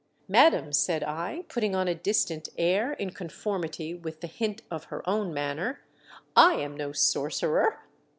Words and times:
"Madam," 0.27 0.73
said 0.73 1.03
I, 1.03 1.45
putting 1.47 1.75
on 1.75 1.87
a 1.87 1.93
distant 1.93 2.49
air 2.57 2.93
in 2.93 3.11
conformity 3.11 3.93
with 3.93 4.21
the 4.21 4.25
hint 4.25 4.63
of 4.71 4.85
her 4.85 5.07
own 5.07 5.31
manner," 5.31 5.81
I 6.35 6.55
am 6.55 6.75
no 6.75 6.91
sorcerer. 6.91 7.83